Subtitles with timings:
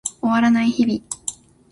[0.19, 0.99] 終わらない日々